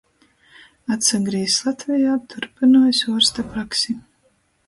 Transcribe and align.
Atsagrīzs 0.93 1.57
Latvejā, 1.67 2.15
turpynuojs 2.33 3.03
uorsta 3.13 3.47
praksi, 3.53 3.99